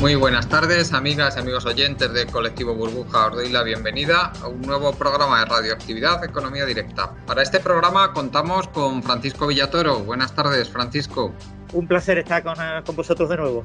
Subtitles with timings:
[0.00, 3.26] Muy buenas tardes, amigas y amigos oyentes del colectivo Burbuja.
[3.26, 7.14] Os doy la bienvenida a un nuevo programa de radioactividad Economía Directa.
[7.26, 9.98] Para este programa contamos con Francisco Villatoro.
[9.98, 11.34] Buenas tardes, Francisco.
[11.74, 13.62] Un placer estar con, eh, con vosotros de nuevo.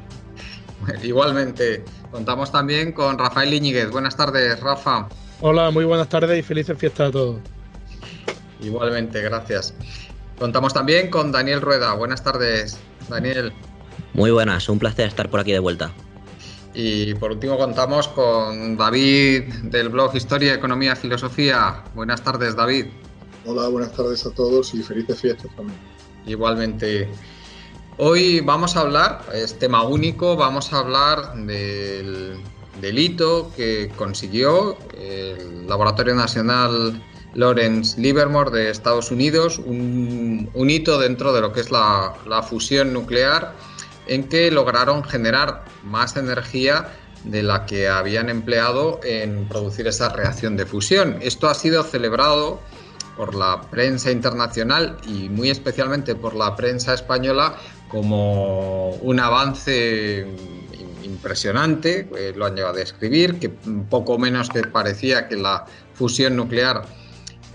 [1.04, 3.90] Igualmente, contamos también con Rafael Iñiguez.
[3.90, 5.08] Buenas tardes, Rafa.
[5.40, 7.40] Hola, muy buenas tardes y felices fiestas a todos.
[8.60, 9.74] Igualmente, gracias.
[10.38, 11.94] Contamos también con Daniel Rueda.
[11.94, 12.78] Buenas tardes,
[13.08, 13.54] Daniel.
[14.14, 15.94] Muy buenas, un placer estar por aquí de vuelta.
[16.76, 21.82] Y por último contamos con David del blog Historia, Economía, Filosofía.
[21.96, 22.88] Buenas tardes, David.
[23.46, 25.80] Hola, buenas tardes a todos y felices fiestas también.
[26.26, 27.08] Igualmente.
[27.98, 32.42] Hoy vamos a hablar, es tema único, vamos a hablar del,
[32.82, 37.02] del hito que consiguió el Laboratorio Nacional
[37.36, 42.44] Lawrence Livermore de Estados Unidos, un, un hito dentro de lo que es la, la
[42.44, 43.54] fusión nuclear
[44.08, 46.90] en que lograron generar más energía
[47.24, 51.18] de la que habían empleado en producir esa reacción de fusión.
[51.22, 52.60] Esto ha sido celebrado
[53.18, 57.56] por la prensa internacional y muy especialmente por la prensa española
[57.90, 60.28] como un avance
[61.04, 63.50] impresionante, eh, lo han llegado a describir, que
[63.90, 66.84] poco menos que parecía que la fusión nuclear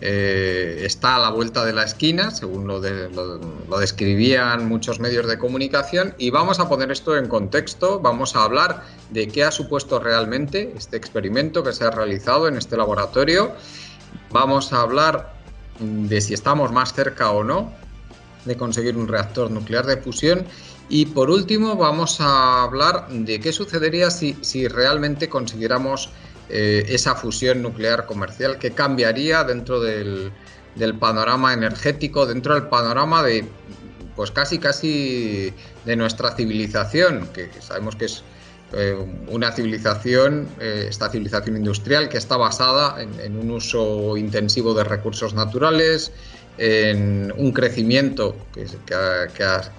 [0.01, 3.39] eh, está a la vuelta de la esquina, según lo, de, lo,
[3.69, 8.45] lo, describían muchos medios de comunicación, y vamos a poner esto en contexto, vamos a
[8.45, 13.53] hablar de qué ha supuesto realmente este experimento que se ha realizado en este laboratorio,
[14.31, 15.35] vamos a hablar
[15.81, 17.73] de si estamos más cerca o no
[18.45, 20.47] de conseguir un reactor nuclear de fusión
[20.89, 26.11] y por último vamos a hablar de qué sucedería si, si realmente consiguiéramos
[26.53, 30.33] eh, esa fusión nuclear comercial que cambiaría dentro del,
[30.99, 33.45] panorama energético, dentro del panorama de,
[34.17, 35.53] pues casi, casi
[35.85, 38.25] de nuestra civilización, que sabemos que es
[38.73, 38.97] eh,
[39.29, 45.35] una civilización, eh, esta civilización industrial que está basada en, un uso intensivo de recursos
[45.35, 46.13] naturales,
[46.59, 48.67] en un crecimiento que,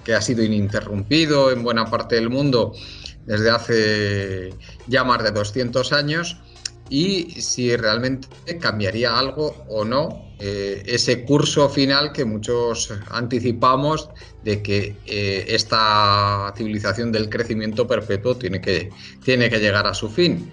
[0.04, 2.72] que ha sido ininterrumpido en buena parte del mundo
[3.26, 4.54] desde hace
[4.88, 6.40] ya más de 200 años
[6.92, 8.28] y si realmente
[8.60, 14.10] cambiaría algo o no eh, ese curso final que muchos anticipamos
[14.44, 18.90] de que eh, esta civilización del crecimiento perpetuo tiene que,
[19.24, 20.50] tiene que llegar a su fin.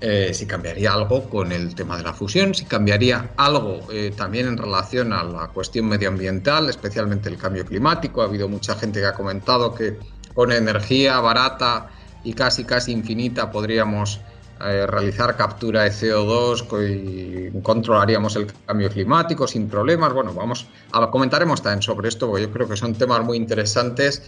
[0.00, 4.46] Eh, si cambiaría algo con el tema de la fusión, si cambiaría algo eh, también
[4.46, 8.22] en relación a la cuestión medioambiental, especialmente el cambio climático.
[8.22, 9.96] Ha habido mucha gente que ha comentado que
[10.32, 11.90] con energía barata
[12.22, 14.20] y casi casi infinita podríamos
[14.58, 20.14] eh, realizar captura de CO2 y controlaríamos el cambio climático sin problemas.
[20.14, 24.22] Bueno, vamos, a, comentaremos también sobre esto, porque yo creo que son temas muy interesantes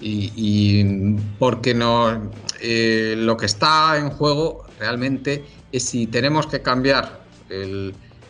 [0.00, 0.82] y,
[1.38, 2.30] porque no,
[2.62, 7.20] eh, lo que está en juego realmente es si tenemos que cambiar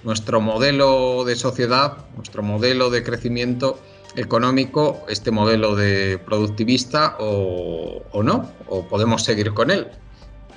[0.03, 3.78] nuestro modelo de sociedad, nuestro modelo de crecimiento
[4.16, 9.87] económico, este modelo de productivista o no, o podemos seguir con él.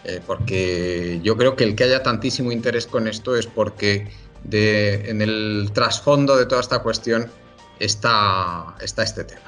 [0.04, 4.08] Eh, porque yo creo que el que haya tantísimo interés con esto es porque
[4.50, 7.30] en el trasfondo de toda esta cuestión
[7.80, 9.42] está, este tema.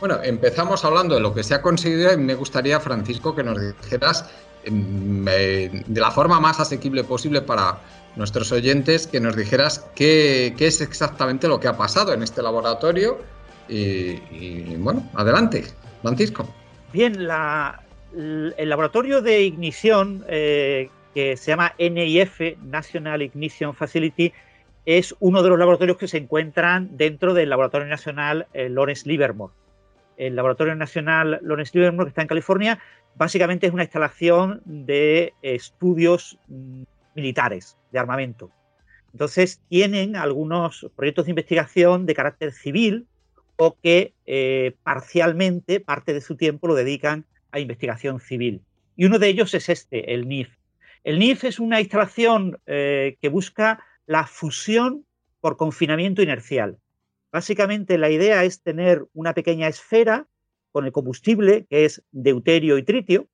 [0.00, 3.58] Bueno, empezamos hablando de lo que se ha conseguido y me gustaría, Francisco, que nos
[3.60, 4.28] dijeras
[4.64, 7.78] eh, de la forma más asequible posible para
[8.16, 13.18] nuestros oyentes, que nos dijeras qué, es exactamente lo que ha pasado en este laboratorio.
[13.68, 15.64] Y bueno, adelante,
[16.02, 16.48] Francisco.
[16.92, 17.80] Bien, la,
[18.14, 24.32] el laboratorio de ignición eh, que se llama NIF, National Ignition Facility,
[24.86, 29.52] es uno de los laboratorios que se encuentran dentro del Laboratorio Nacional eh, Lawrence Livermore.
[30.16, 32.78] El Laboratorio Nacional Lawrence Livermore, que está en California,
[33.14, 36.82] básicamente es una instalación de estudios mm,
[37.14, 38.50] militares, de armamento.
[39.12, 43.06] Entonces tienen algunos proyectos de investigación de carácter civil
[43.56, 48.62] o que eh, parcialmente parte de su tiempo lo dedican a investigación civil.
[48.96, 50.56] Y uno de ellos es este, el NIF.
[51.04, 55.06] El NIF es una instalación eh, que busca la fusión
[55.40, 56.78] por confinamiento inercial.
[57.32, 60.26] Básicamente la idea es tener una pequeña esfera
[60.72, 63.28] con el combustible, que es deuterio y tritio,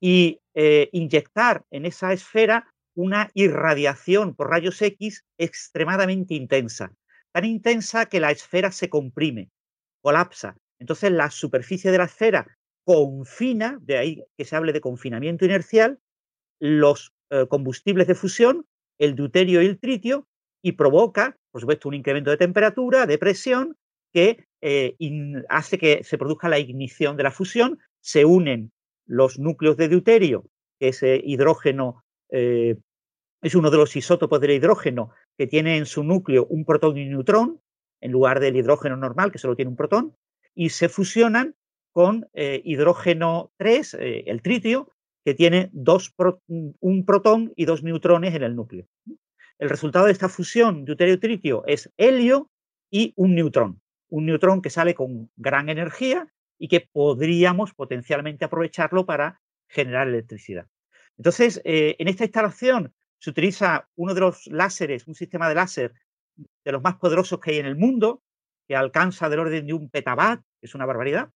[0.00, 6.92] y eh, inyectar en esa esfera una irradiación por rayos X extremadamente intensa,
[7.32, 9.50] tan intensa que la esfera se comprime,
[10.00, 10.56] colapsa.
[10.78, 12.58] Entonces la superficie de la esfera
[12.90, 16.00] confina, de ahí que se hable de confinamiento inercial,
[16.58, 18.66] los eh, combustibles de fusión,
[18.98, 20.26] el deuterio y el tritio,
[20.60, 23.76] y provoca, por supuesto, un incremento de temperatura, de presión,
[24.12, 24.96] que eh,
[25.48, 28.72] hace que se produzca la ignición de la fusión, se unen
[29.06, 30.46] los núcleos de deuterio,
[30.80, 32.76] que es hidrógeno, eh,
[33.40, 37.04] es uno de los isótopos del hidrógeno que tiene en su núcleo un protón y
[37.04, 37.60] un neutrón,
[38.00, 40.16] en lugar del hidrógeno normal, que solo tiene un protón,
[40.56, 41.54] y se fusionan
[41.92, 44.90] con eh, hidrógeno 3, el tritio,
[45.24, 48.86] que tiene un protón y dos neutrones en el núcleo.
[49.58, 52.50] El resultado de esta fusión deuterio-tritio es helio
[52.90, 56.28] y un neutrón un neutrón que sale con gran energía
[56.58, 60.66] y que podríamos potencialmente aprovecharlo para generar electricidad.
[61.16, 65.94] Entonces, eh, en esta instalación se utiliza uno de los láseres, un sistema de láser
[66.36, 68.22] de los más poderosos que hay en el mundo,
[68.66, 71.30] que alcanza del orden de un petabat, que es una barbaridad,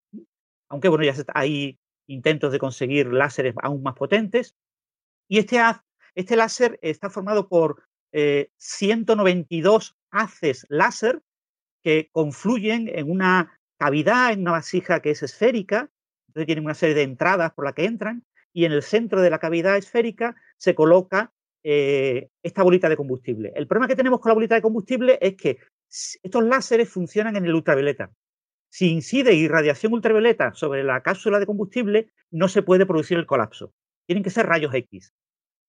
[0.74, 1.78] aunque bueno, ya hay
[2.08, 4.56] intentos de conseguir láseres aún más potentes.
[5.28, 5.60] Y este,
[6.16, 11.22] este láser está formado por 192 eh, haces láser
[11.84, 15.90] que confluyen en una cavidad, en una vasija que es esférica,
[16.26, 19.30] entonces tienen una serie de entradas por las que entran, y en el centro de
[19.30, 21.32] la cavidad esférica se coloca
[21.62, 23.52] eh, esta bolita de combustible.
[23.54, 27.44] El problema que tenemos con la bolita de combustible es que estos láseres funcionan en
[27.44, 28.10] el ultravioleta.
[28.74, 33.72] Si incide irradiación ultravioleta sobre la cápsula de combustible, no se puede producir el colapso.
[34.04, 35.14] Tienen que ser rayos X.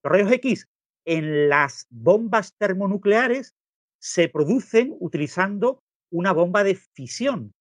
[0.04, 0.68] Los rayos X
[1.06, 3.54] en las bombas termonucleares
[4.00, 7.54] se producen utilizando una bomba de fisión.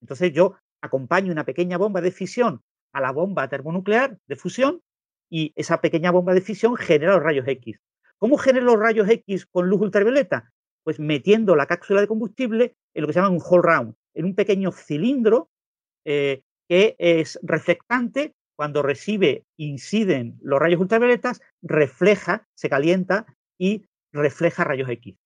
[0.00, 2.62] Entonces yo acompaño una pequeña bomba de fisión
[2.94, 4.80] a la bomba termonuclear de fusión
[5.28, 7.78] y esa pequeña bomba de fisión genera los rayos X.
[8.16, 10.50] ¿Cómo genera los rayos X con luz ultravioleta?
[10.82, 14.24] Pues metiendo la cápsula de combustible en lo que se llama un hole round, en
[14.24, 15.50] un pequeño cilindro
[16.04, 18.34] eh, que es reflectante.
[18.54, 23.26] Cuando recibe, inciden los rayos ultravioletas, refleja, se calienta
[23.58, 25.16] y refleja rayos X.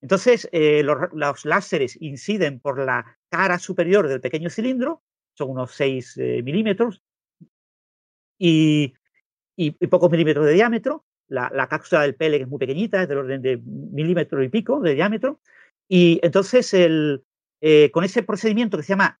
[0.00, 5.02] Entonces, eh, los, láseres inciden por la cara superior del pequeño cilindro,
[5.34, 7.02] son unos 6 eh, milímetros,
[8.38, 8.94] y,
[9.88, 11.04] pocos milímetros de diámetro.
[11.28, 14.94] La, cápsula del pele es muy pequeñita, es del orden de milímetro y pico de
[14.94, 15.40] diámetro.
[15.88, 16.74] Y entonces,
[17.66, 19.18] eh, con ese procedimiento que se llama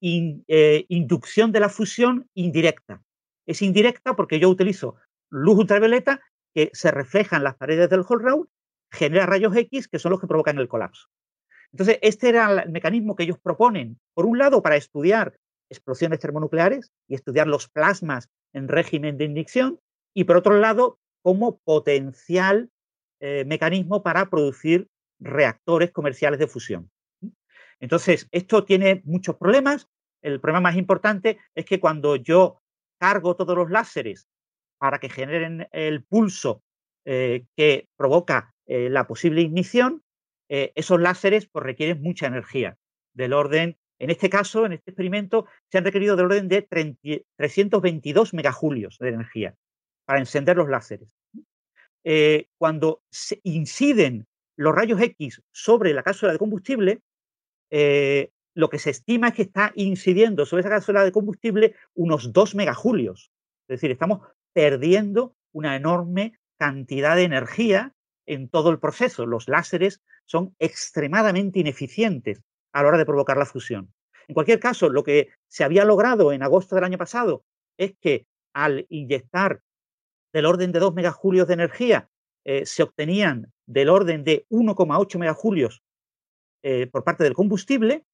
[0.00, 3.02] inducción de la fusión indirecta.
[3.44, 4.94] Es indirecta porque yo utilizo
[5.30, 6.20] luz ultravioleta
[6.54, 8.46] que se refleja en las paredes del hole round
[8.92, 11.08] genera rayos X que son los que provocan el colapso.
[11.72, 15.36] Entonces, este era el mecanismo que ellos proponen, por un lado, para estudiar
[15.68, 19.80] explosiones termonucleares y estudiar los plasmas en régimen de ignición,
[20.14, 22.70] y por otro lado, como potencial
[23.20, 24.88] eh, mecanismo para producir
[25.20, 26.90] reactores comerciales de fusión.
[27.80, 29.88] Entonces, esto tiene muchos problemas.
[30.22, 32.60] El problema más importante es que cuando yo
[32.98, 34.28] cargo todos los láseres
[34.78, 36.62] para que generen el pulso
[37.04, 40.02] eh, que provoca eh, la posible ignición,
[40.48, 42.76] eh, esos láseres pues, requieren mucha energía,
[43.14, 48.34] del orden, en este caso, en este experimento, se han requerido del orden de 322
[48.34, 49.54] megajulios de energía
[50.04, 51.14] para encender los láseres.
[52.56, 57.02] Cuando se inciden los rayos X sobre la cápsula de combustible,
[57.70, 62.54] lo que se estima es que está incidiendo sobre esa cápsula de combustible unos 2
[62.54, 63.30] megajulios.
[63.68, 64.20] Es decir, estamos
[64.52, 67.94] perdiendo una enorme cantidad de energía
[68.26, 69.26] en todo el proceso.
[69.26, 73.92] Los láseres son extremadamente ineficientes a la hora de provocar la fusión.
[74.28, 77.44] En cualquier caso, lo que se había logrado en agosto del año pasado
[77.76, 79.62] es que al inyectar
[80.32, 82.08] del orden de 2 megajulios de energía,
[82.44, 85.82] eh, se obtenían del orden de 1,8 megajulios
[86.62, 88.04] eh, por parte del combustible.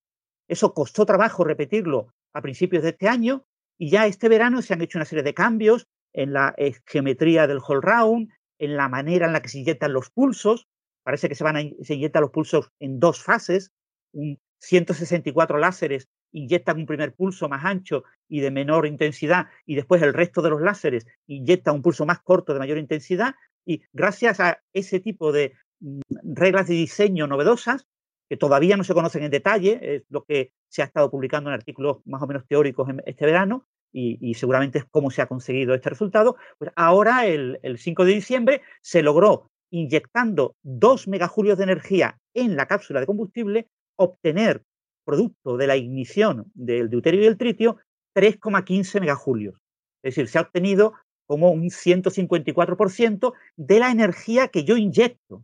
[0.49, 3.45] Eso costó trabajo repetirlo a principios de este año
[3.79, 6.55] y ya este verano se han hecho una serie de cambios en la
[6.87, 10.67] geometría del whole round, en la manera en la que se inyectan los pulsos.
[11.03, 13.73] Parece que se, van a, se inyectan los pulsos en dos fases.
[14.13, 20.03] Un 164 láseres inyectan un primer pulso más ancho y de menor intensidad y después
[20.03, 23.35] el resto de los láseres inyectan un pulso más corto de mayor intensidad
[23.65, 26.01] Y gracias a ese tipo de mm,
[26.35, 27.87] reglas de diseño novedosas,
[28.29, 31.55] que todavía no se conocen en detalle, es lo que se ha estado publicando en
[31.55, 35.89] artículos más o menos teóricos este verano, y, seguramente es cómo se ha conseguido este
[35.89, 42.57] resultado, pues ahora el, 5 de diciembre se logró, inyectando 2 megajulios de energía en
[42.57, 44.63] la cápsula de combustible, obtener,
[45.07, 47.79] producto de la ignición del deuterio y el tritio,
[48.15, 49.55] 3,15 megajulios.
[50.03, 50.93] Es decir, se ha obtenido
[51.27, 55.43] como un 154% de la energía que yo inyecto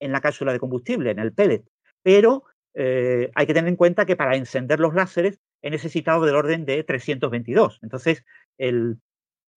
[0.00, 1.64] en la cápsula de combustible, en el pellet.
[2.02, 6.36] Pero eh, hay que tener en cuenta que para encender los láseres he necesitado del
[6.36, 7.80] orden de 322.
[7.82, 8.24] Entonces,
[8.58, 9.00] el,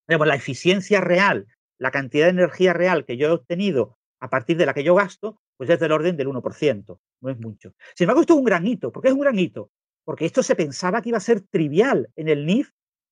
[0.06, 1.46] la eficiencia real,
[1.78, 4.94] la cantidad de energía real que yo he obtenido a partir de la que yo
[4.94, 7.74] gasto, pues es del orden del 1%, no es mucho.
[7.94, 8.92] Sin embargo, esto es un gran hito.
[8.92, 9.70] ¿Por qué es un gran hito?
[10.04, 12.70] Porque esto se pensaba que iba a ser trivial en el NIF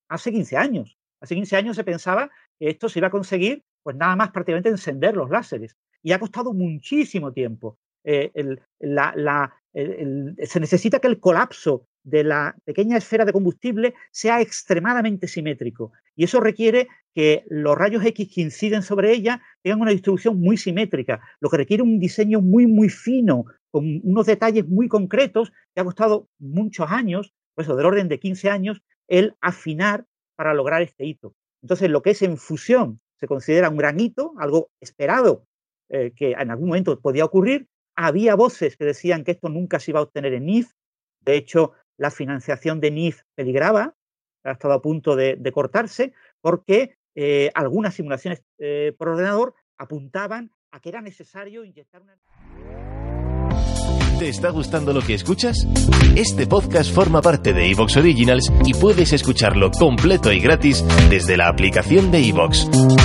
[0.08, 0.98] hace 15 años.
[1.20, 4.68] Hace 15 años se pensaba que esto se iba a conseguir, pues nada más prácticamente
[4.68, 5.76] encender los láseres.
[6.02, 7.78] Y ha costado muchísimo tiempo.
[8.04, 8.30] Eh,
[10.42, 15.92] se necesita que el colapso de la pequeña esfera de combustible sea extremadamente simétrico.
[16.16, 20.56] Y eso requiere que los rayos X que inciden sobre ella tengan una distribución muy
[20.56, 25.80] simétrica, lo que requiere un diseño muy, muy fino, con unos detalles muy concretos, que
[25.80, 31.04] ha costado muchos años, pues del orden de 15 años, el afinar para lograr este
[31.04, 31.34] hito.
[31.62, 35.44] Entonces, lo que es en fusión se considera un gran hito, algo esperado
[35.90, 37.66] eh, que en algún momento podía ocurrir.
[38.02, 40.72] Había voces que decían que esto nunca se iba a obtener en NIF.
[41.20, 43.94] De hecho, la financiación de NIF peligraba,
[44.42, 50.80] ha estado a punto de, cortarse, porque eh, algunas simulaciones eh, por ordenador apuntaban a
[50.80, 52.18] que era necesario inyectar una...
[54.18, 55.66] ¿Te está gustando lo que escuchas?
[56.16, 61.48] Este podcast forma parte de Evox Originals y puedes escucharlo completo y gratis desde la
[61.48, 62.66] aplicación de Evox.